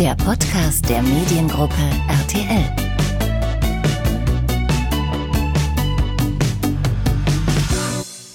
[0.00, 1.74] der Podcast der Mediengruppe
[2.08, 2.64] RTL.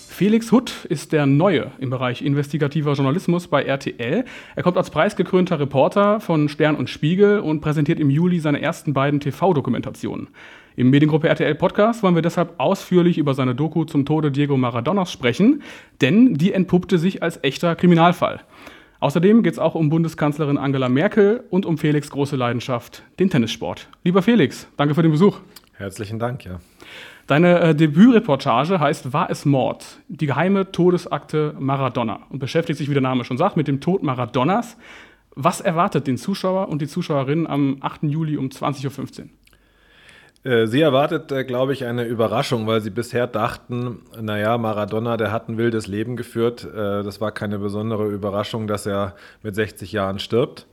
[0.08, 4.26] Felix Hutt ist der Neue im Bereich investigativer Journalismus bei RTL.
[4.56, 8.94] Er kommt als preisgekrönter Reporter von Stern und Spiegel und präsentiert im Juli seine ersten
[8.94, 10.28] beiden TV-Dokumentationen.
[10.76, 15.12] Im Mediengruppe RTL Podcast wollen wir deshalb ausführlich über seine Doku zum Tode Diego Maradonas
[15.12, 15.64] sprechen,
[16.00, 18.42] denn die entpuppte sich als echter Kriminalfall.
[19.06, 23.88] Außerdem geht es auch um Bundeskanzlerin Angela Merkel und um Felix' große Leidenschaft, den Tennissport.
[24.04, 25.42] Lieber Felix, danke für den Besuch.
[25.74, 26.60] Herzlichen Dank, ja.
[27.28, 30.00] Deine äh, Debütreportage heißt War es Mord?
[30.08, 34.02] Die geheime Todesakte Maradona und beschäftigt sich, wie der Name schon sagt, mit dem Tod
[34.02, 34.76] Maradonas.
[35.36, 38.06] Was erwartet den Zuschauer und die Zuschauerinnen am 8.
[38.06, 39.30] Juli um 20.15 Uhr?
[40.46, 45.32] Äh, sie erwartet, äh, glaube ich, eine Überraschung, weil sie bisher dachten, naja, Maradona, der
[45.32, 46.64] hat ein wildes Leben geführt.
[46.64, 50.68] Äh, das war keine besondere Überraschung, dass er mit 60 Jahren stirbt.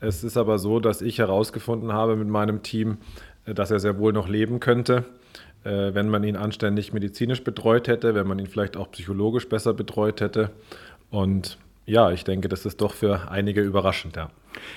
[0.00, 2.96] Es ist aber so, dass ich herausgefunden habe mit meinem Team,
[3.44, 5.04] dass er sehr wohl noch leben könnte,
[5.62, 10.20] wenn man ihn anständig medizinisch betreut hätte, wenn man ihn vielleicht auch psychologisch besser betreut
[10.20, 10.50] hätte.
[11.10, 14.30] Und ja, ich denke, das ist doch für einige überraschend, ja.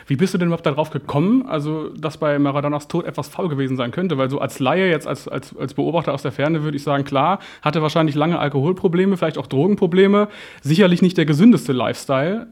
[0.07, 3.77] Wie bist du denn überhaupt darauf gekommen, also dass bei Maradonas Tod etwas faul gewesen
[3.77, 4.17] sein könnte?
[4.17, 7.03] Weil so als Laie, jetzt als, als, als Beobachter aus der Ferne, würde ich sagen,
[7.03, 10.29] klar, hatte wahrscheinlich lange Alkoholprobleme, vielleicht auch Drogenprobleme,
[10.61, 12.47] sicherlich nicht der gesündeste Lifestyle.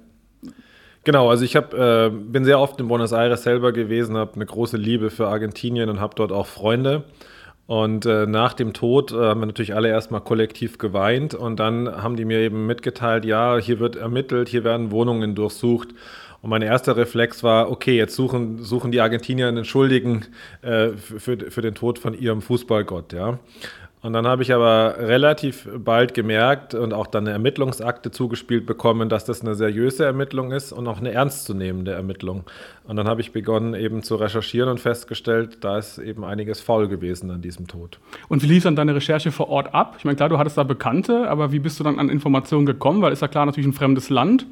[1.06, 4.46] Genau, also ich hab, äh, bin sehr oft in Buenos Aires selber gewesen, habe eine
[4.46, 7.06] große Liebe für Argentinien und habe dort auch Freunde.
[7.66, 11.90] Und äh, nach dem Tod äh, haben wir natürlich alle erstmal kollektiv geweint und dann
[11.90, 15.90] haben die mir eben mitgeteilt, ja, hier wird ermittelt, hier werden Wohnungen durchsucht.
[16.42, 20.26] Und mein erster Reflex war, okay, jetzt suchen, suchen die Argentinier einen Schuldigen
[20.62, 23.40] äh, für, für den Tod von ihrem Fußballgott, ja.
[24.04, 29.08] Und dann habe ich aber relativ bald gemerkt und auch dann eine Ermittlungsakte zugespielt bekommen,
[29.08, 32.44] dass das eine seriöse Ermittlung ist und auch eine ernstzunehmende Ermittlung.
[32.84, 36.90] Und dann habe ich begonnen eben zu recherchieren und festgestellt, da ist eben einiges faul
[36.90, 37.98] gewesen an diesem Tod.
[38.28, 39.96] Und wie lief dann deine Recherche vor Ort ab?
[39.98, 43.02] Ich meine, klar, du hattest da Bekannte, aber wie bist du dann an Informationen gekommen?
[43.02, 44.46] Weil ist ja klar natürlich ein fremdes Land.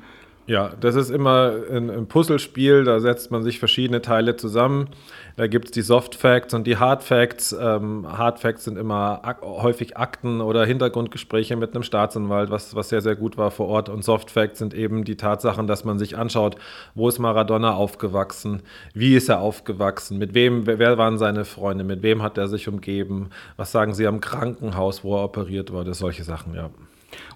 [0.48, 4.90] Ja, das ist immer ein, ein, Puzzlespiel, da setzt man sich verschiedene Teile zusammen.
[5.38, 7.56] Da gibt es die Soft Facts und die Hard Facts.
[7.58, 12.90] Ähm, Hard Facts sind immer ak häufig Akten oder Hintergrundgespräche mit einem Staatsanwalt, was, was
[12.90, 13.88] sehr, sehr gut war vor Ort.
[13.88, 16.56] Und Soft Facts sind eben die Tatsachen, dass man sich anschaut,
[16.96, 18.64] wo ist Maradona aufgewachsen,
[18.94, 22.68] wie ist er aufgewachsen, mit wem, wer waren seine Freunde, mit wem hat er sich
[22.68, 26.72] umgeben, was sagen sie am Krankenhaus, wo er operiert wurde, solche Sachen, ja.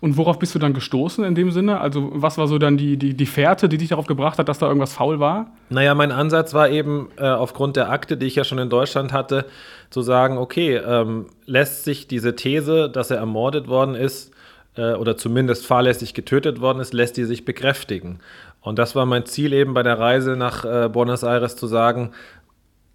[0.02, 1.82] Und worauf bist du dann gestoßen in dem Sinne?
[1.82, 4.60] Also, was war so dann die, die, die Fährte, die dich darauf gebracht hat, dass
[4.60, 5.52] da irgendwas faul war?
[5.70, 9.14] Naja, mein Ansatz war eben äh, aufgrund der Akte, die ich ja schon in Deutschland
[9.14, 9.46] hatte,
[9.90, 14.32] zu sagen: Okay, ähm, lässt sich diese These, dass er ermordet worden ist
[14.76, 18.20] äh, oder zumindest fahrlässig getötet worden ist, lässt die sich bekräftigen.
[18.62, 22.12] Und das war mein Ziel eben bei der Reise nach äh, Buenos Aires zu sagen,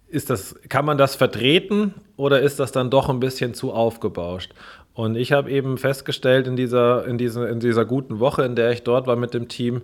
[0.09, 4.51] ist das, kann man das vertreten oder ist das dann doch ein bisschen zu aufgebauscht?
[4.93, 8.71] Und ich habe eben festgestellt in dieser, in, dieser, in dieser guten Woche, in der
[8.71, 9.83] ich dort war mit dem Team,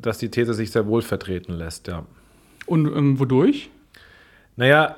[0.00, 2.06] dass die These sich sehr wohl vertreten lässt, ja.
[2.66, 3.70] Und ähm, wodurch?
[4.56, 4.96] Naja,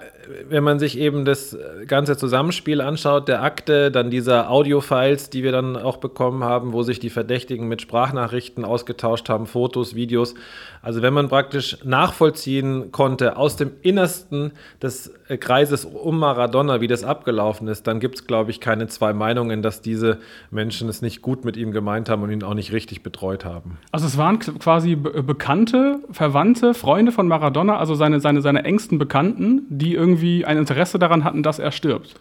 [0.48, 5.52] wenn man sich eben das ganze Zusammenspiel anschaut, der Akte, dann dieser Audiofiles, die wir
[5.52, 10.34] dann auch bekommen haben, wo sich die Verdächtigen mit Sprachnachrichten ausgetauscht haben, Fotos, Videos.
[10.82, 17.02] Also wenn man praktisch nachvollziehen konnte aus dem Innersten des Kreises um Maradona, wie das
[17.02, 20.18] abgelaufen ist, dann gibt es, glaube ich, keine zwei Meinungen, dass diese
[20.50, 23.78] Menschen es nicht gut mit ihm gemeint haben und ihn auch nicht richtig betreut haben.
[23.92, 29.47] Also es waren quasi Bekannte, Verwandte, Freunde von Maradona, also seine, seine, seine engsten Bekannten
[29.68, 32.14] die irgendwie ein Interesse daran hatten, dass er stirbt.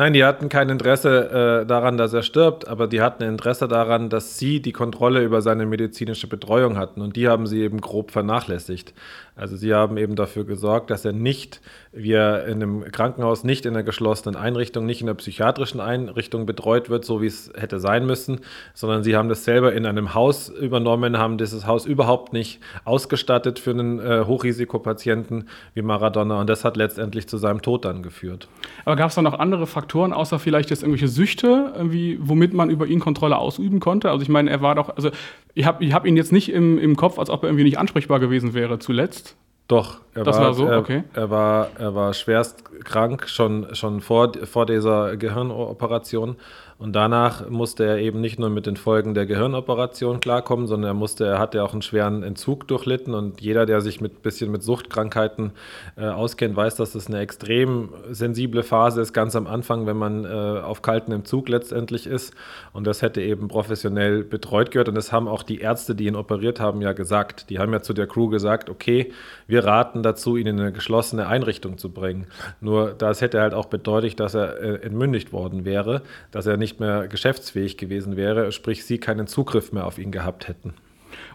[0.00, 4.08] Nein, die hatten kein Interesse äh, daran, dass er stirbt, aber die hatten Interesse daran,
[4.08, 8.10] dass sie die Kontrolle über seine medizinische Betreuung hatten und die haben sie eben grob
[8.10, 8.94] vernachlässigt.
[9.36, 11.60] Also sie haben eben dafür gesorgt, dass er nicht,
[11.92, 16.46] wie er in einem Krankenhaus, nicht in einer geschlossenen Einrichtung, nicht in einer psychiatrischen Einrichtung
[16.46, 18.40] betreut wird, so wie es hätte sein müssen,
[18.74, 23.58] sondern sie haben das selber in einem Haus übernommen, haben dieses Haus überhaupt nicht ausgestattet
[23.58, 28.48] für einen äh, Hochrisikopatienten wie Maradona und das hat letztendlich zu seinem Tod dann geführt.
[28.84, 32.70] Aber gab es da noch andere Faktoren, außer vielleicht jetzt irgendwelche Süchte, irgendwie, womit man
[32.70, 34.10] über ihn Kontrolle ausüben konnte?
[34.10, 35.10] Also ich meine, er war doch, also
[35.54, 37.78] ich habe ich hab ihn jetzt nicht im, im Kopf, als ob er irgendwie nicht
[37.78, 39.36] ansprechbar gewesen wäre zuletzt.
[39.68, 41.04] Doch, er das war, war so, er, okay.
[41.14, 46.36] Er war, er war schwerst krank, schon, schon vor, vor dieser Gehirnoperation.
[46.80, 50.94] Und danach musste er eben nicht nur mit den Folgen der Gehirnoperation klarkommen, sondern er
[50.94, 53.12] musste, er hat auch einen schweren Entzug durchlitten.
[53.12, 55.52] Und jeder, der sich mit bisschen mit Suchtkrankheiten
[55.98, 60.24] äh, auskennt, weiß, dass das eine extrem sensible Phase ist, ganz am Anfang, wenn man
[60.24, 62.32] äh, auf kalten Entzug letztendlich ist.
[62.72, 64.88] Und das hätte eben professionell betreut gehört.
[64.88, 67.50] Und das haben auch die Ärzte, die ihn operiert haben, ja gesagt.
[67.50, 69.12] Die haben ja zu der Crew gesagt, okay,
[69.46, 72.26] wir raten dazu, ihn in eine geschlossene Einrichtung zu bringen.
[72.62, 76.00] Nur das hätte halt auch bedeutet, dass er äh, entmündigt worden wäre,
[76.30, 80.46] dass er nicht mehr geschäftsfähig gewesen wäre, sprich sie keinen Zugriff mehr auf ihn gehabt
[80.46, 80.74] hätten.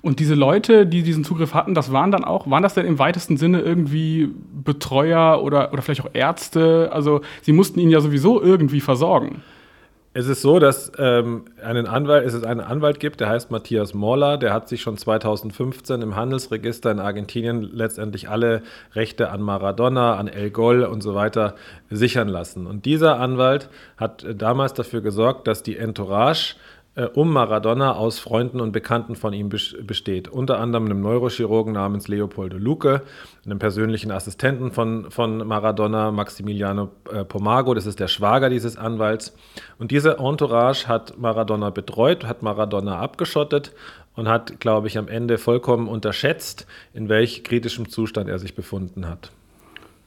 [0.02, 3.00] Und diese Leute, die diesen Zugriff hatten, das waren dann auch, waren das denn im
[3.00, 4.30] weitesten Sinne irgendwie
[4.64, 6.92] Betreuer oder, oder vielleicht auch Ärzte?
[6.94, 9.42] Also sie mussten ihn ja sowieso irgendwie versorgen.
[10.18, 14.38] Es ist so, dass ähm, einen Anwalt, es einen Anwalt gibt, der heißt Matthias Morla,
[14.38, 18.62] der hat sich schon 2015 im Handelsregister in Argentinien letztendlich alle
[18.94, 21.56] Rechte an Maradona, an El Gol und so weiter
[21.90, 22.66] sichern lassen.
[22.66, 23.68] Und dieser Anwalt
[23.98, 26.56] hat äh, damals dafür gesorgt, dass die Entourage
[26.96, 30.28] äh, um Maradona aus Freunden und Bekannten von ihm besteht.
[30.28, 33.02] Unter anderem einem Neurochirurgen namens Leopoldo Luque,
[33.46, 39.36] einem persönlichen Assistenten von, von Maradona, Maximiliano äh, Pomago, das ist der Schwager dieses Anwalts.
[39.78, 43.74] Und diese Entourage hat Maradona betreut, hat Maradona abgeschottet
[44.16, 49.08] und hat, glaube ich, am Ende vollkommen unterschätzt, in welch kritischem Zustand er sich befunden
[49.08, 49.32] hat.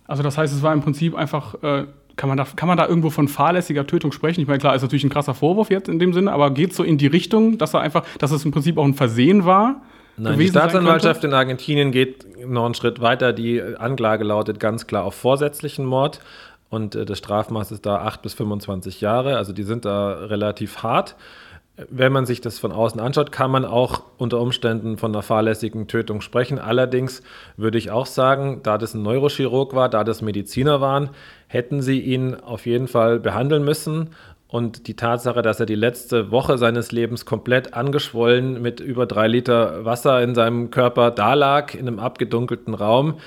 [0.06, 1.85] Also das heißt, es war im Prinzip einfach äh,
[2.19, 4.41] kann man, da, kann man da irgendwo von fahrlässiger Tötung sprechen?
[4.41, 6.76] Ich meine, klar, ist natürlich ein krasser Vorwurf jetzt in dem Sinne, aber geht es
[6.76, 9.81] so in die Richtung, dass er einfach, dass es im Prinzip auch ein Versehen war?
[10.19, 13.32] Nein, die Staatsanwaltschaft in Argentinien geht noch einen Schritt weiter.
[13.32, 16.20] Die Anklage lautet ganz klar auf vorsätzlichen Mord
[16.69, 19.37] und äh, das Strafmaß ist da 8 bis 25 Jahre.
[19.37, 21.14] Also die sind da relativ hart
[21.88, 25.87] wenn man sich das von außen anschaut, kann man auch unter Umständen von einer fahrlässigen
[25.87, 26.59] Tötung sprechen.
[26.59, 27.23] Allerdings
[27.56, 31.11] würde ich auch sagen, da das ein Neurochirurg war, da das Mediziner waren,
[31.49, 34.11] hätten sie ihn auf jeden Fall behandeln müssen.
[34.47, 39.29] Und die Tatsache, dass er die letzte Woche seines Lebens komplett angeschwollen mit über drei
[39.29, 43.19] Liter Wasser in seinem Körper dalag, in einem abgedunkelten Raum,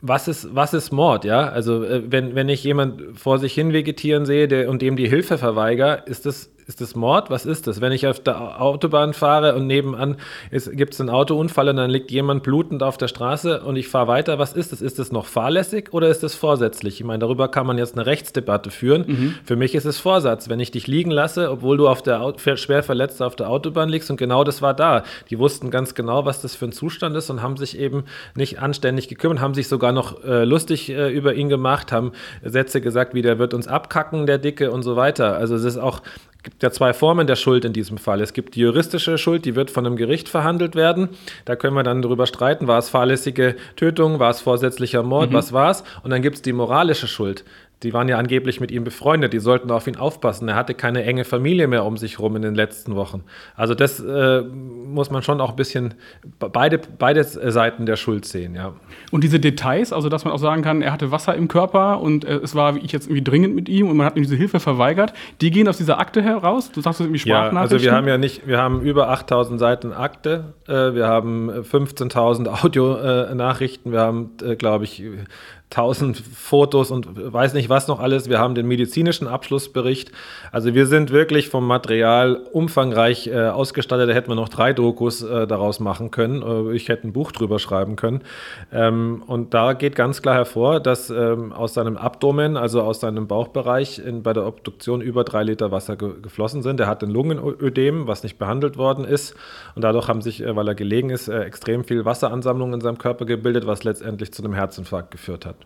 [0.00, 1.48] was ist, was ist Mord, ja?
[1.48, 5.08] Also, äh, wenn, wenn ich jemand vor sich hin vegetieren sehe der, und dem die
[5.08, 7.30] Hilfe verweigere, ist das ist das Mord?
[7.30, 7.80] Was ist das?
[7.80, 10.16] Wenn ich auf der Autobahn fahre und nebenan
[10.72, 14.08] gibt es einen Autounfall und dann liegt jemand blutend auf der Straße und ich fahre
[14.08, 14.80] weiter, was ist das?
[14.80, 17.00] Ist das noch fahrlässig oder ist das vorsätzlich?
[17.00, 19.04] Ich meine, darüber kann man jetzt eine Rechtsdebatte führen.
[19.06, 19.34] Mhm.
[19.44, 20.48] Für mich ist es Vorsatz.
[20.48, 24.10] Wenn ich dich liegen lasse, obwohl du auf der schwer verletzt auf der Autobahn liegst
[24.10, 25.04] und genau das war da.
[25.30, 28.60] Die wussten ganz genau, was das für ein Zustand ist und haben sich eben nicht
[28.60, 32.12] anständig gekümmert, haben sich sogar noch äh, lustig äh, über ihn gemacht, haben
[32.42, 35.36] Sätze gesagt, wie der wird uns abkacken, der Dicke und so weiter.
[35.36, 36.00] Also es ist auch
[36.44, 38.20] gibt ja zwei Formen der Schuld in diesem Fall.
[38.20, 41.08] Es gibt die juristische Schuld, die wird von einem Gericht verhandelt werden.
[41.44, 45.34] Da können wir dann darüber streiten, war es fahrlässige Tötung, war es vorsätzlicher Mord, mhm.
[45.34, 45.82] was war es?
[46.02, 47.44] Und dann gibt es die moralische Schuld
[47.82, 50.48] die waren ja angeblich mit ihm befreundet, die sollten auf ihn aufpassen.
[50.48, 53.24] Er hatte keine enge Familie mehr um sich rum in den letzten Wochen.
[53.56, 55.94] Also das äh, muss man schon auch ein bisschen
[56.38, 58.74] beide, beide Seiten der Schuld sehen, ja.
[59.10, 62.24] Und diese Details, also dass man auch sagen kann, er hatte Wasser im Körper und
[62.24, 64.36] äh, es war wie ich jetzt irgendwie dringend mit ihm und man hat ihm diese
[64.36, 66.72] Hilfe verweigert, die gehen aus dieser Akte heraus?
[66.72, 67.56] Du sagst es irgendwie Sprachnachrichten?
[67.56, 71.50] Ja, also wir haben ja nicht, wir haben über 8000 Seiten Akte, äh, wir haben
[71.50, 75.02] 15.000 Audionachrichten, wir haben, äh, glaube ich,
[75.74, 78.28] tausend Fotos und weiß nicht was noch alles.
[78.28, 80.12] Wir haben den medizinischen Abschlussbericht.
[80.52, 84.08] Also wir sind wirklich vom Material umfangreich äh, ausgestattet.
[84.08, 86.42] Da hätten wir noch drei Dokus äh, daraus machen können.
[86.42, 88.22] Äh, ich hätte ein Buch drüber schreiben können.
[88.72, 93.26] Ähm, und da geht ganz klar hervor, dass ähm, aus seinem Abdomen, also aus seinem
[93.26, 96.78] Bauchbereich in, bei der Obduktion über drei Liter Wasser ge geflossen sind.
[96.78, 99.34] Er hat ein Lungenödem, was nicht behandelt worden ist.
[99.74, 102.98] Und dadurch haben sich, äh, weil er gelegen ist, äh, extrem viel Wasseransammlung in seinem
[102.98, 105.63] Körper gebildet, was letztendlich zu einem Herzinfarkt geführt hat.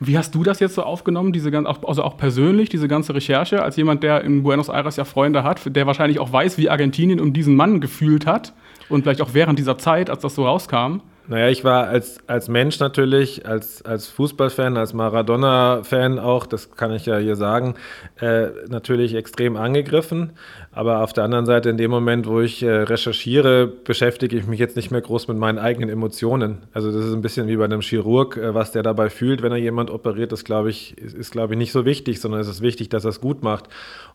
[0.00, 3.76] Wie hast du das jetzt so aufgenommen, diese also auch persönlich, diese ganze Recherche, als
[3.76, 7.32] jemand, der in Buenos Aires ja Freunde hat, der wahrscheinlich auch weiß, wie Argentinien um
[7.32, 8.52] diesen Mann gefühlt hat
[8.88, 11.00] und vielleicht auch während dieser Zeit, als das so rauskam?
[11.28, 16.92] Naja, ich war als, als Mensch natürlich, als, als Fußballfan, als Maradona-Fan auch, das kann
[16.92, 17.74] ich ja hier sagen,
[18.20, 20.34] äh, natürlich extrem angegriffen.
[20.70, 24.60] Aber auf der anderen Seite, in dem Moment, wo ich äh, recherchiere, beschäftige ich mich
[24.60, 26.58] jetzt nicht mehr groß mit meinen eigenen Emotionen.
[26.72, 29.50] Also das ist ein bisschen wie bei einem Chirurg, äh, was der dabei fühlt, wenn
[29.50, 32.46] er jemand operiert, das glaube ich, ist, ist glaube ich nicht so wichtig, sondern es
[32.46, 33.64] ist wichtig, dass er es gut macht.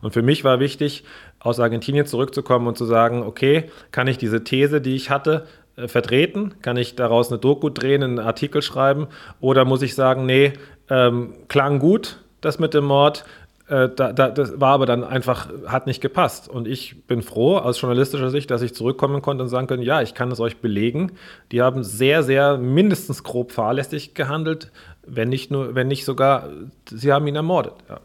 [0.00, 1.04] Und für mich war wichtig,
[1.40, 6.54] aus Argentinien zurückzukommen und zu sagen, okay, kann ich diese These, die ich hatte, vertreten?
[6.62, 9.08] Kann ich daraus eine Doku drehen, einen Artikel schreiben?
[9.40, 10.52] Oder muss ich sagen, nee,
[10.90, 13.24] ähm, klang gut, das mit dem Mord,
[13.68, 16.48] äh, da, da, das war aber dann einfach, hat nicht gepasst.
[16.48, 20.02] Und ich bin froh aus journalistischer Sicht, dass ich zurückkommen konnte und sagen können, ja,
[20.02, 21.12] ich kann es euch belegen.
[21.52, 24.70] Die haben sehr, sehr mindestens grob fahrlässig gehandelt,
[25.06, 26.50] wenn nicht nur, wenn nicht sogar,
[26.90, 27.74] sie haben ihn ermordet.
[27.88, 28.00] Ja.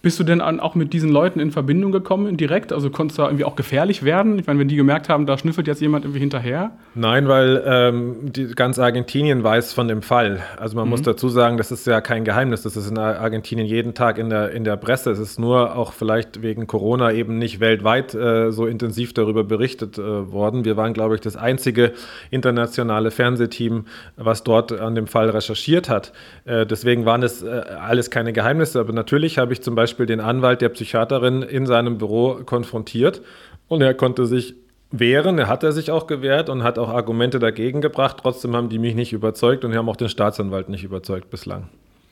[0.00, 2.72] Bist du denn auch mit diesen Leuten in Verbindung gekommen direkt?
[2.72, 4.38] Also konntest du da irgendwie auch gefährlich werden?
[4.38, 6.70] Ich meine, wenn die gemerkt haben, da schnüffelt jetzt jemand irgendwie hinterher?
[6.94, 10.38] Nein, weil ähm, die, ganz Argentinien weiß von dem Fall.
[10.56, 10.90] Also man mhm.
[10.90, 12.62] muss dazu sagen, das ist ja kein Geheimnis.
[12.62, 15.10] Das ist in Argentinien jeden Tag in der, in der Presse.
[15.10, 19.98] Es ist nur auch vielleicht wegen Corona eben nicht weltweit äh, so intensiv darüber berichtet
[19.98, 20.64] äh, worden.
[20.64, 21.92] Wir waren, glaube ich, das einzige
[22.30, 26.12] internationale Fernsehteam, was dort an dem Fall recherchiert hat.
[26.44, 27.48] Äh, deswegen waren das äh,
[27.80, 28.78] alles keine Geheimnisse.
[28.78, 33.22] Aber natürlich habe ich zum Beispiel Beispiel den Anwalt der Psychiaterin in seinem Büro konfrontiert
[33.68, 34.54] und er konnte sich
[34.90, 35.38] wehren.
[35.38, 38.18] Er hat er sich auch gewehrt und hat auch Argumente dagegen gebracht.
[38.22, 41.70] Trotzdem haben die mich nicht überzeugt und haben auch den Staatsanwalt nicht überzeugt bislang.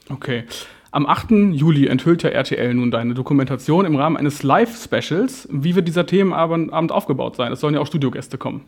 [0.08, 0.44] Okay.
[0.90, 1.30] Am 8.
[1.52, 5.48] Juli enthüllt ja RTL nun deine Dokumentation im Rahmen eines Live-Specials.
[5.52, 7.52] Wie wird dieser Themenabend aufgebaut sein?
[7.52, 8.62] Es sollen ja auch Studiogäste kommen.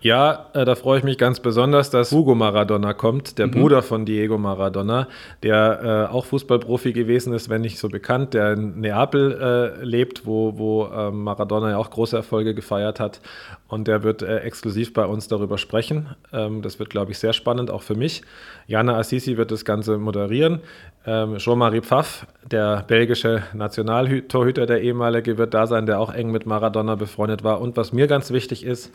[0.00, 3.52] Ja, äh, da freue ich mich ganz besonders, dass Hugo Maradona kommt, der mhm.
[3.52, 5.08] Bruder von Diego Maradona,
[5.42, 10.24] der äh, auch Fußballprofi gewesen ist, wenn nicht so bekannt, der in Neapel äh, lebt,
[10.24, 13.20] wo, wo äh, Maradona ja auch große Erfolge gefeiert hat.
[13.66, 16.14] Und der wird äh, exklusiv bei uns darüber sprechen.
[16.32, 18.22] Ähm, das wird, glaube ich, sehr spannend, auch für mich.
[18.68, 20.60] Jana Assisi wird das Ganze moderieren.
[21.06, 26.46] Ähm, Jean-Marie Pfaff, der belgische Nationaltorhüter, der ehemalige, wird da sein, der auch eng mit
[26.46, 27.60] Maradona befreundet war.
[27.60, 28.92] Und was mir ganz wichtig ist,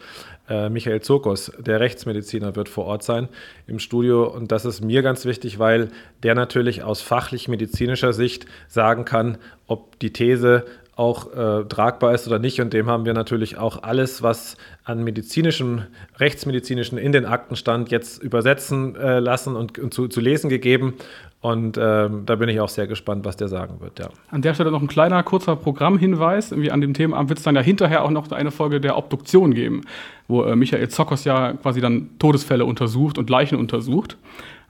[0.49, 3.29] äh, Michael Zokos, der Rechtsmediziner, wird vor Ort sein
[3.67, 4.25] im Studio.
[4.25, 5.89] Und das ist mir ganz wichtig, weil
[6.23, 12.39] der natürlich aus fachlich-medizinischer Sicht sagen kann, ob die These auch äh, tragbar ist oder
[12.39, 12.61] nicht.
[12.61, 15.83] Und dem haben wir natürlich auch alles, was an medizinischem,
[16.19, 20.93] rechtsmedizinischen in den Akten stand, jetzt übersetzen äh, lassen und, und zu, zu, lesen gegeben.
[21.43, 23.99] Und ähm, da bin ich auch sehr gespannt, was der sagen wird.
[23.99, 24.07] Ja.
[24.31, 26.53] An der Stelle noch ein kleiner, kurzer Programmhinweis.
[26.53, 29.53] Irgendwie an dem Themenabend wird es dann ja hinterher auch noch eine Folge der Obduktion
[29.53, 29.81] geben,
[30.29, 34.15] wo äh, Michael Zokos ja quasi dann Todesfälle untersucht und Leichen untersucht.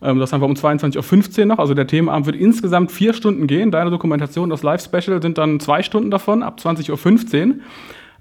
[0.02, 1.60] Ähm, das haben wir um 22.15 Uhr noch.
[1.60, 3.70] Also der Themenabend wird insgesamt vier Stunden gehen.
[3.70, 6.90] Deine Dokumentation, das Live-Special sind dann zwei Stunden davon, ab 20.15
[7.50, 7.56] Uhr.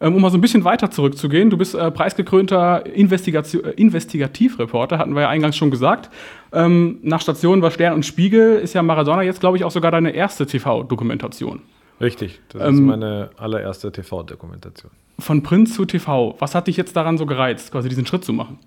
[0.03, 5.15] Ähm, um mal so ein bisschen weiter zurückzugehen, du bist äh, preisgekrönter äh, Investigativreporter, hatten
[5.15, 6.11] wir ja eingangs schon gesagt.
[6.53, 9.93] Ähm, nach Stationen war Stern und Spiegel ist ja Maradona jetzt, glaube ich, auch sogar
[9.93, 11.63] deine erste TV-Dokumentation.
[12.01, 14.91] Richtig, das ähm, ist meine allererste TV-Dokumentation.
[15.21, 18.33] Von Prinz zu TV, was hat dich jetzt daran so gereizt, quasi diesen Schritt zu
[18.33, 18.59] machen?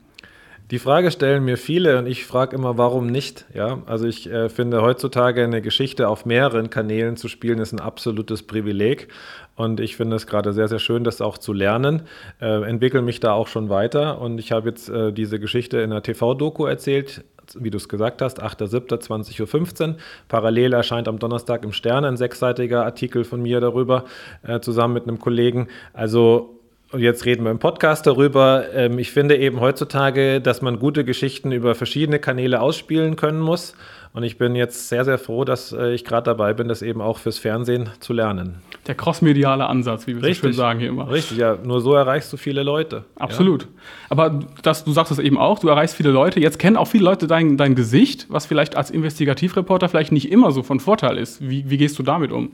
[0.72, 3.46] Die Frage stellen mir viele und ich frage immer, warum nicht?
[3.54, 7.80] Ja, also ich äh, finde heutzutage eine Geschichte auf mehreren Kanälen zu spielen ist ein
[7.80, 9.10] absolutes Privileg
[9.56, 12.02] und ich finde es gerade sehr, sehr schön, das auch zu lernen.
[12.42, 15.92] Äh, entwickle mich da auch schon weiter und ich habe jetzt äh, diese Geschichte in
[15.92, 19.96] einer TV-Doku erzählt, wie du es gesagt hast, 8.7.20.15 Uhr.
[20.30, 24.06] Parallel erscheint am Donnerstag im Stern ein sechsseitiger Artikel von mir darüber,
[24.42, 25.68] äh, zusammen mit einem Kollegen.
[25.94, 26.55] Also
[26.96, 28.74] und jetzt reden wir im Podcast darüber.
[28.74, 33.76] Ähm, ich finde eben heutzutage, dass man gute Geschichten über verschiedene Kanäle ausspielen können muss.
[34.14, 37.02] Und ich bin jetzt sehr, sehr froh, dass äh, ich gerade dabei bin, das eben
[37.02, 38.60] auch fürs Fernsehen zu lernen.
[38.88, 40.38] Der crossmediale Ansatz, wie wir Richtig.
[40.38, 41.12] so schön sagen hier immer.
[41.12, 41.58] Richtig, ja.
[41.62, 43.04] Nur so erreichst du viele Leute.
[43.18, 43.64] Absolut.
[43.64, 43.68] Ja.
[44.12, 46.40] Aber das, du sagst es eben auch, du erreichst viele Leute.
[46.40, 50.54] Jetzt kennen auch viele Leute dein, dein Gesicht, was vielleicht als Investigativreporter vielleicht nicht immer
[50.54, 51.42] so von Vorteil ist.
[51.42, 52.54] Wie, wie gehst du damit um?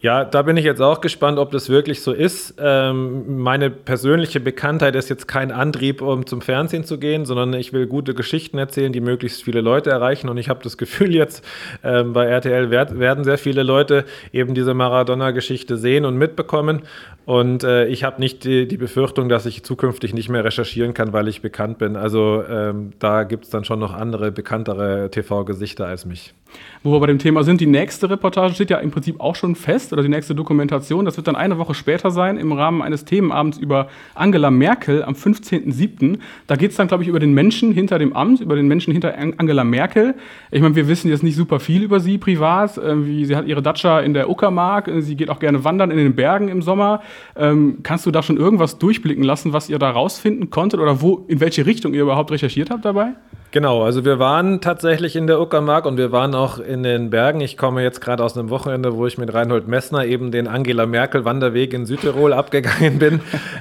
[0.00, 2.54] Ja, da bin ich jetzt auch gespannt, ob das wirklich so ist.
[2.60, 7.72] Ähm, meine persönliche Bekanntheit ist jetzt kein Antrieb, um zum Fernsehen zu gehen, sondern ich
[7.72, 10.28] will gute Geschichten erzählen, die möglichst viele Leute erreichen.
[10.28, 11.44] Und ich habe das Gefühl jetzt,
[11.82, 16.82] ähm, bei RTL werd, werden sehr viele Leute eben diese Maradona-Geschichte sehen und mitbekommen.
[17.28, 21.12] Und äh, ich habe nicht die, die, Befürchtung, dass ich zukünftig nicht mehr recherchieren kann,
[21.12, 21.94] weil ich bekannt bin.
[21.94, 26.32] Also ähm, da gibt es dann schon noch andere, bekanntere TV-Gesichter als mich.
[26.82, 29.56] Wo wir bei dem Thema sind, die nächste Reportage steht ja im Prinzip auch schon
[29.56, 31.04] fest, oder die nächste Dokumentation.
[31.04, 35.14] Das wird dann eine Woche später sein, im Rahmen eines Themenabends über Angela Merkel am
[35.14, 36.18] 15.07.
[36.46, 38.92] Da geht es dann, glaube ich, über den Menschen hinter dem Amt, über den Menschen
[38.92, 40.14] hinter Angela Merkel.
[40.50, 42.80] Ich meine, wir wissen jetzt nicht super viel über sie privat.
[42.80, 46.14] Wie, sie hat ihre Datscha in der Uckermark, sie geht auch gerne wandern in den
[46.14, 47.02] Bergen im Sommer.
[47.36, 51.24] Ähm, kannst du da schon irgendwas durchblicken lassen, was ihr da rausfinden konntet oder wo,
[51.28, 53.14] in welche Richtung ihr überhaupt recherchiert habt dabei?
[53.50, 57.40] Genau, also wir waren tatsächlich in der Uckermark und wir waren auch in den Bergen.
[57.40, 60.84] Ich komme jetzt gerade aus einem Wochenende, wo ich mit Reinhold Messner eben den Angela
[60.84, 63.20] Merkel Wanderweg in Südtirol abgegangen bin.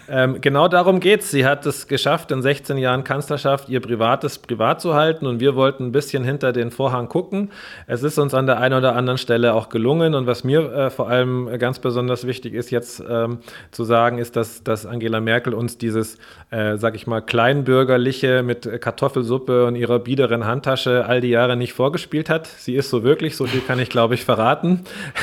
[0.10, 1.32] ähm, genau darum geht es.
[1.32, 5.56] Sie hat es geschafft, in 16 Jahren Kanzlerschaft ihr Privates privat zu halten und wir
[5.56, 7.51] wollten ein bisschen hinter den Vorhang gucken.
[7.88, 10.89] Es ist uns an der einen oder anderen Stelle auch gelungen und was mir äh,
[10.89, 13.38] vor allem ganz besonders wichtig ist jetzt ähm,
[13.72, 16.17] zu sagen, ist, dass, dass Angela Merkel uns dieses,
[16.51, 21.74] äh, sag ich mal, kleinbürgerliche mit Kartoffelsuppe und ihrer biederen Handtasche all die Jahre nicht
[21.74, 22.48] vorgespielt hat.
[22.48, 24.81] Sie ist so wirklich, so viel kann ich glaube ich verraten.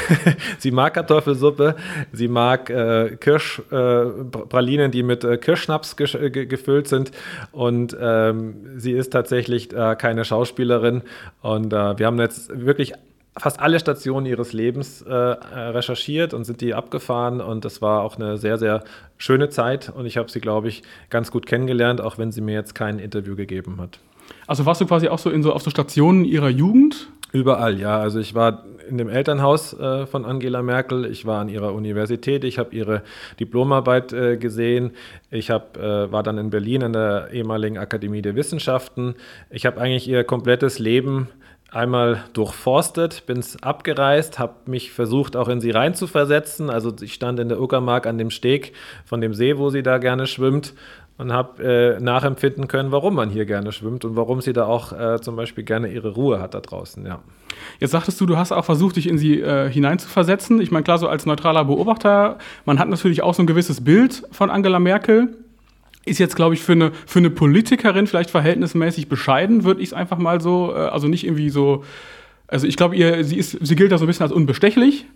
[0.58, 1.76] sie mag Kartoffelsuppe,
[2.12, 7.10] sie mag äh, Kirschpralinen, äh, die mit äh, Kirschschnaps ge ge gefüllt sind
[7.52, 11.02] und ähm, sie ist tatsächlich äh, keine Schauspielerin
[11.42, 12.94] und äh, wir haben jetzt wirklich
[13.36, 18.16] fast alle Stationen ihres Lebens äh, recherchiert und sind die abgefahren und das war auch
[18.16, 18.84] eine sehr, sehr
[19.18, 22.54] schöne Zeit und ich habe sie, glaube ich, ganz gut kennengelernt, auch wenn sie mir
[22.54, 23.98] jetzt kein Interview gegeben hat.
[24.46, 27.08] Also warst du quasi auch so in so auf so Stationen ihrer Jugend?
[27.32, 27.98] Überall, ja.
[27.98, 32.44] Also ich war in dem Elternhaus äh, von Angela Merkel, ich war an ihrer Universität,
[32.44, 33.02] ich habe ihre
[33.40, 34.92] Diplomarbeit äh, gesehen,
[35.30, 39.14] ich hab, äh, war dann in Berlin an der ehemaligen Akademie der Wissenschaften.
[39.50, 41.28] Ich habe eigentlich ihr komplettes Leben
[41.70, 46.70] einmal durchforstet, bin abgereist, habe mich versucht, auch in sie reinzuversetzen.
[46.70, 48.74] Also ich stand in der Uckermark an dem Steg
[49.04, 50.74] von dem See, wo sie da gerne schwimmt
[51.16, 54.92] und habe äh, nachempfinden können, warum man hier gerne schwimmt und warum sie da auch
[54.92, 57.20] äh, zum Beispiel gerne ihre Ruhe hat da draußen, ja.
[57.78, 60.60] Jetzt sagtest du, du hast auch versucht, dich in sie äh, hineinzuversetzen.
[60.60, 64.24] Ich meine, klar, so als neutraler Beobachter, man hat natürlich auch so ein gewisses Bild
[64.32, 65.36] von Angela Merkel.
[66.04, 69.92] Ist jetzt, glaube ich, für eine, für eine Politikerin vielleicht verhältnismäßig bescheiden, würde ich es
[69.94, 71.84] einfach mal so, äh, also nicht irgendwie so,
[72.48, 75.06] also ich glaube, sie, sie gilt da so ein bisschen als unbestechlich.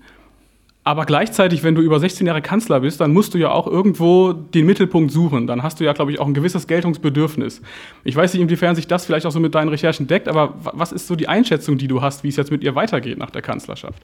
[0.89, 4.33] Aber gleichzeitig, wenn du über 16 Jahre Kanzler bist, dann musst du ja auch irgendwo
[4.33, 5.47] den Mittelpunkt suchen.
[5.47, 7.61] Dann hast du ja, glaube ich, auch ein gewisses Geltungsbedürfnis.
[8.05, 10.93] Ich weiß nicht, inwiefern sich das vielleicht auch so mit deinen Recherchen deckt, aber was
[10.93, 13.43] ist so die Einschätzung, die du hast, wie es jetzt mit ihr weitergeht nach der
[13.43, 14.03] Kanzlerschaft?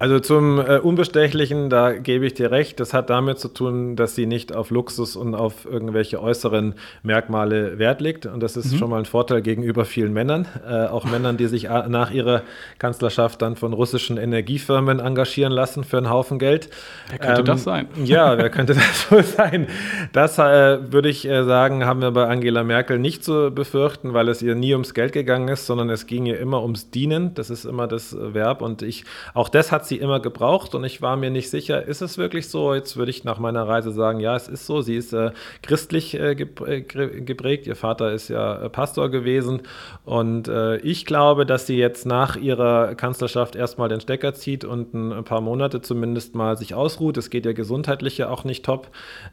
[0.00, 2.80] Also zum äh, Unbestechlichen, da gebe ich dir recht.
[2.80, 7.78] Das hat damit zu tun, dass sie nicht auf Luxus und auf irgendwelche äußeren Merkmale
[7.78, 8.24] Wert legt.
[8.24, 8.78] Und das ist mhm.
[8.78, 10.48] schon mal ein Vorteil gegenüber vielen Männern.
[10.66, 12.44] Äh, auch Männern, die sich nach ihrer
[12.78, 16.70] Kanzlerschaft dann von russischen Energiefirmen engagieren lassen für einen Haufen Geld.
[17.10, 17.88] Wer könnte ähm, das sein?
[18.02, 19.66] Ja, wer könnte das wohl sein?
[20.14, 24.30] Das äh, würde ich äh, sagen, haben wir bei Angela Merkel nicht zu befürchten, weil
[24.30, 27.34] es ihr nie ums Geld gegangen ist, sondern es ging ihr immer ums Dienen.
[27.34, 28.62] Das ist immer das Verb.
[28.62, 29.04] Und ich,
[29.34, 32.48] auch das hat sie immer gebraucht und ich war mir nicht sicher, ist es wirklich
[32.48, 32.74] so?
[32.74, 34.80] Jetzt würde ich nach meiner Reise sagen, ja, es ist so.
[34.80, 35.32] Sie ist äh,
[35.62, 37.66] christlich äh, äh geprägt.
[37.66, 39.62] Ihr Vater ist ja äh, Pastor gewesen
[40.04, 44.94] und äh, ich glaube, dass sie jetzt nach ihrer Kanzlerschaft erstmal den Stecker zieht und
[44.94, 47.16] ein, paar Monate zumindest mal sich ausruht.
[47.16, 48.88] Es geht ja gesundheitlich ja auch nicht top.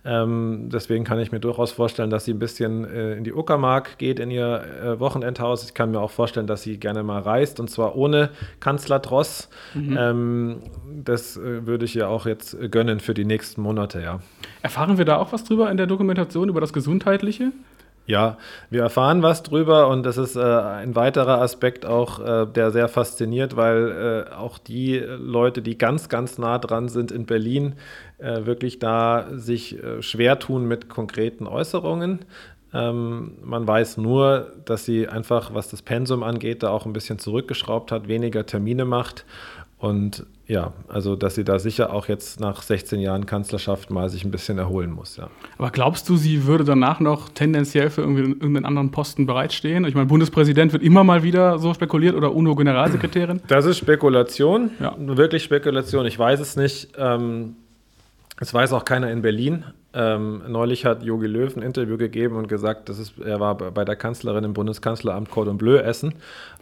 [0.05, 3.97] Ähm, deswegen kann ich mir durchaus vorstellen, dass sie ein bisschen äh, in die Uckermark
[3.97, 5.63] geht, in ihr Wochenendhaus.
[5.63, 9.49] Ich kann mir auch vorstellen, dass sie gerne mal reist und zwar ohne Kanzlerdross.
[9.73, 9.97] Mhm.
[9.99, 10.46] Ähm,
[11.03, 14.19] das äh, würde ich ja auch jetzt gönnen für die nächsten Monate, ja.
[14.61, 17.51] Erfahren wir da auch was drüber in der Dokumentation, über das Gesundheitliche?
[18.07, 18.37] Ja,
[18.69, 22.87] wir erfahren was drüber und das ist äh, ein weiterer Aspekt auch, äh, der sehr
[22.87, 27.75] fasziniert, weil äh, auch die Leute, die ganz, ganz nah dran sind in Berlin,
[28.17, 32.19] äh, wirklich da sich äh, schwer tun mit konkreten Äußerungen.
[32.73, 37.19] Ähm, man weiß nur, dass sie einfach, was das Pensum angeht, da auch ein bisschen
[37.19, 39.25] zurückgeschraubt hat, weniger Termine macht
[39.79, 44.23] und ja, also dass sie da sicher auch jetzt nach 16 Jahren Kanzlerschaft mal sich
[44.23, 45.29] ein bisschen erholen muss, ja.
[45.57, 49.85] Aber glaubst du, sie würde danach noch tendenziell für irgendeinen anderen Posten bereitstehen?
[49.85, 53.41] Ich meine, Bundespräsident wird immer mal wieder so spekuliert oder UNO-Generalsekretärin?
[53.47, 54.95] Das ist Spekulation, ja.
[54.97, 56.05] wirklich Spekulation.
[56.05, 56.89] Ich weiß es nicht.
[56.97, 57.55] Ähm,
[58.39, 59.65] es weiß auch keiner in Berlin.
[59.93, 63.83] Ähm, neulich hat Jogi Löw ein Interview gegeben und gesagt, das ist, er war bei
[63.83, 66.13] der Kanzlerin im Bundeskanzleramt Cordon Bleu essen.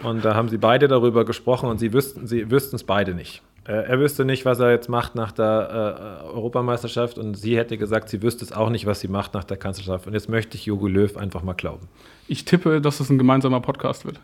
[0.02, 3.44] Und da haben sie beide darüber gesprochen und sie wüssten sie wüssten es beide nicht.
[3.68, 7.78] Äh, er wüsste nicht, was er jetzt macht nach der äh, Europameisterschaft und sie hätte
[7.78, 10.06] gesagt, sie wüsste es auch nicht, was sie macht nach der Kanzlerschaft.
[10.06, 11.88] Und jetzt möchte ich Jogi Löw einfach mal glauben.
[12.28, 14.20] Ich tippe, dass es ein gemeinsamer Podcast wird.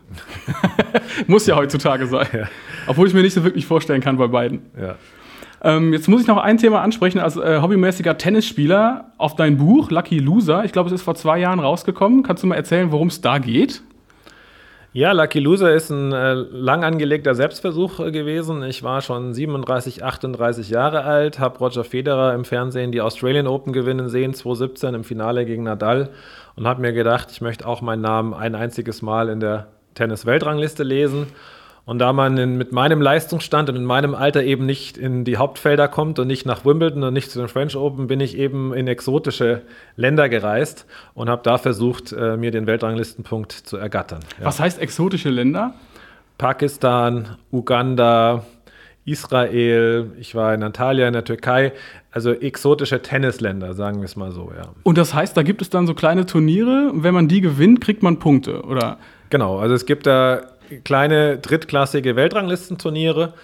[1.26, 2.28] Muss ja heutzutage sein.
[2.32, 2.48] Ja.
[2.86, 4.62] Obwohl ich mir nicht so wirklich vorstellen kann bei beiden.
[4.80, 4.96] Ja.
[5.64, 7.20] Ähm, jetzt muss ich noch ein Thema ansprechen.
[7.20, 11.38] Als äh, hobbymäßiger Tennisspieler auf dein Buch Lucky Loser, ich glaube, es ist vor zwei
[11.38, 12.24] Jahren rausgekommen.
[12.24, 13.82] Kannst du mal erzählen, worum es da geht?
[14.94, 18.62] Ja, Lucky Loser ist ein äh, lang angelegter Selbstversuch äh, gewesen.
[18.62, 23.72] Ich war schon 37, 38 Jahre alt, habe Roger Federer im Fernsehen die Australian Open
[23.72, 26.10] gewinnen sehen, 2017 im Finale gegen Nadal
[26.56, 30.82] und habe mir gedacht, ich möchte auch meinen Namen ein einziges Mal in der Tennis-Weltrangliste
[30.82, 31.28] lesen
[31.84, 35.36] und da man in, mit meinem Leistungsstand und in meinem Alter eben nicht in die
[35.36, 38.72] Hauptfelder kommt und nicht nach Wimbledon und nicht zu den French Open, bin ich eben
[38.72, 39.62] in exotische
[39.96, 44.20] Länder gereist und habe da versucht, äh, mir den Weltranglistenpunkt zu ergattern.
[44.38, 44.46] Ja.
[44.46, 45.74] Was heißt exotische Länder?
[46.38, 48.44] Pakistan, Uganda,
[49.04, 51.72] Israel, ich war in Antalya in der Türkei,
[52.12, 54.68] also exotische Tennisländer, sagen wir es mal so, ja.
[54.84, 58.04] Und das heißt, da gibt es dann so kleine Turniere, wenn man die gewinnt, kriegt
[58.04, 58.98] man Punkte, oder?
[59.30, 60.42] Genau, also es gibt da
[60.80, 63.34] kleine drittklassige Weltranglistenturniere.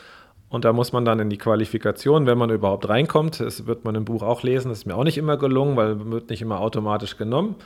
[0.49, 3.41] Und da muss man dann in die Qualifikation, wenn man überhaupt reinkommt.
[3.41, 4.71] Das wird man im Buch auch lesen.
[4.71, 7.57] Das ist mir auch nicht immer gelungen, weil man wird nicht immer automatisch genommen.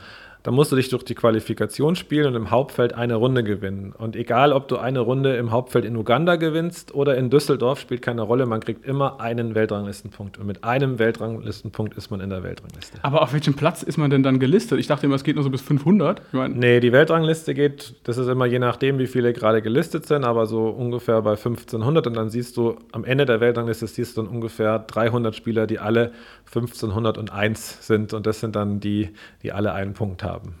[0.43, 3.93] Dann musst du dich durch die Qualifikation spielen und im Hauptfeld eine Runde gewinnen.
[3.97, 8.01] Und egal, ob du eine Runde im Hauptfeld in Uganda gewinnst oder in Düsseldorf, spielt
[8.01, 8.45] keine Rolle.
[8.45, 10.37] Man kriegt immer einen Weltranglistenpunkt.
[10.37, 12.99] Und mit einem Weltranglistenpunkt ist man in der Weltrangliste.
[13.03, 14.79] Aber auf welchem Platz ist man denn dann gelistet?
[14.79, 16.19] Ich dachte immer, es geht nur so bis 500.
[16.19, 20.05] Ich mein nee, die Weltrangliste geht, das ist immer je nachdem, wie viele gerade gelistet
[20.05, 22.05] sind, aber so ungefähr bei 1500.
[22.05, 25.79] Und dann siehst du, am Ende der Weltrangliste siehst du dann ungefähr 300 Spieler, die
[25.79, 26.11] alle
[26.55, 28.13] 1501 sind.
[28.13, 29.09] Und das sind dann die,
[29.41, 30.55] die alle einen Punkt haben.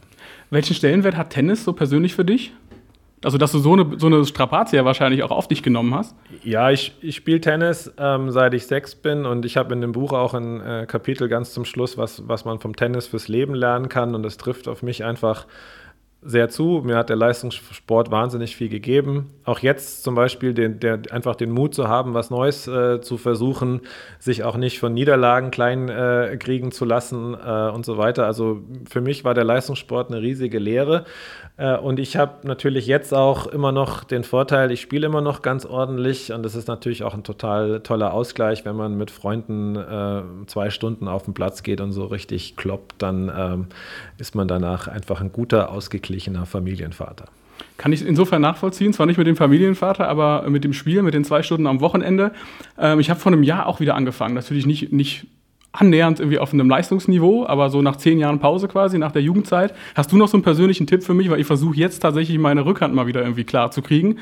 [0.49, 2.53] Welchen Stellenwert hat Tennis so persönlich für dich?
[3.23, 6.15] Also, dass du so eine, so eine Strapazie ja wahrscheinlich auch auf dich genommen hast?
[6.43, 9.93] Ja, ich, ich spiele Tennis, ähm, seit ich sechs bin und ich habe in dem
[9.93, 13.55] Buch auch ein äh, Kapitel ganz zum Schluss, was, was man vom Tennis fürs Leben
[13.55, 15.47] lernen kann und das trifft auf mich einfach
[16.25, 16.81] sehr zu.
[16.83, 19.31] Mir hat der Leistungssport wahnsinnig viel gegeben.
[19.43, 23.17] Auch jetzt zum Beispiel den, der, einfach den Mut zu haben, was Neues äh, zu
[23.17, 23.81] versuchen,
[24.19, 28.25] sich auch nicht von Niederlagen klein äh, kriegen zu lassen äh, und so weiter.
[28.25, 31.05] Also für mich war der Leistungssport eine riesige Lehre.
[31.57, 35.41] Äh, und ich habe natürlich jetzt auch immer noch den Vorteil, ich spiele immer noch
[35.41, 39.75] ganz ordentlich und das ist natürlich auch ein total toller Ausgleich, wenn man mit Freunden
[39.75, 43.67] äh, zwei Stunden auf den Platz geht und so richtig kloppt, dann ähm,
[44.17, 47.25] ist man danach einfach ein guter, ausgeglichener Familienvater.
[47.77, 51.23] Kann ich insofern nachvollziehen, zwar nicht mit dem Familienvater, aber mit dem Spiel, mit den
[51.23, 52.31] zwei Stunden am Wochenende.
[52.77, 54.33] Ähm, ich habe vor einem Jahr auch wieder angefangen.
[54.33, 55.27] Natürlich nicht, nicht
[55.73, 59.73] annähernd irgendwie auf einem Leistungsniveau, aber so nach zehn Jahren Pause quasi, nach der Jugendzeit.
[59.95, 61.29] Hast du noch so einen persönlichen Tipp für mich?
[61.29, 64.19] Weil ich versuche jetzt tatsächlich meine Rückhand mal wieder irgendwie klar zu kriegen.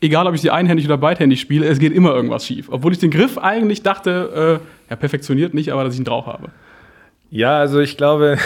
[0.00, 2.68] Egal, ob ich sie einhändig oder beidhändig spiele, es geht immer irgendwas schief.
[2.70, 6.26] Obwohl ich den Griff eigentlich dachte, äh, ja, perfektioniert nicht, aber dass ich ihn drauf
[6.26, 6.48] habe.
[7.30, 8.38] Ja, also ich glaube,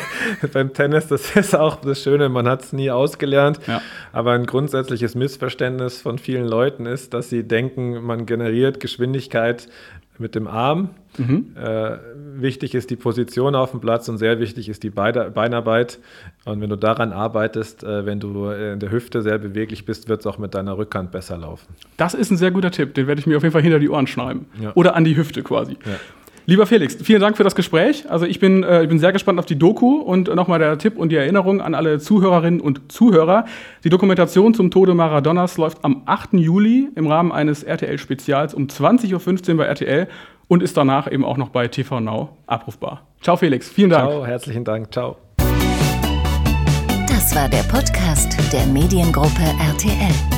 [0.52, 3.60] beim Tennis, das ist auch das Schöne, man hat es nie ausgelernt.
[3.66, 3.82] Ja.
[4.12, 9.68] Aber ein grundsätzliches Missverständnis von vielen Leuten ist, dass sie denken, man generiert Geschwindigkeit
[10.18, 10.90] mit dem Arm.
[11.18, 11.54] Mhm.
[11.56, 11.96] Äh,
[12.36, 15.98] wichtig ist die Position auf dem Platz und sehr wichtig ist die Beinarbeit.
[16.44, 20.20] Und wenn du daran arbeitest, äh, wenn du in der Hüfte sehr beweglich bist, wird
[20.20, 21.66] es auch mit deiner Rückhand besser laufen.
[21.96, 22.94] Das ist ein sehr guter Tipp.
[22.94, 24.46] Den werde ich mir auf jeden Fall hinter die Ohren schreiben.
[24.60, 24.72] Ja.
[24.74, 25.78] Oder an die Hüfte quasi.
[25.84, 25.96] Ja.
[26.48, 28.08] Lieber Felix, vielen Dank für das Gespräch.
[28.08, 30.96] Also ich bin, äh, ich bin sehr gespannt auf die Doku und nochmal der Tipp
[30.96, 33.46] und die Erinnerung an alle Zuhörerinnen und Zuhörer.
[33.82, 36.34] Die Dokumentation zum Tode Maradonas läuft am 8.
[36.34, 40.06] Juli im Rahmen eines RTL-Spezials um 20.15 Uhr bei RTL
[40.46, 43.02] und ist danach eben auch noch bei TV Now abrufbar.
[43.20, 44.08] Ciao Felix, vielen Dank.
[44.08, 45.16] Ciao, herzlichen Dank, ciao.
[47.08, 50.35] Das war der Podcast der Mediengruppe RTL.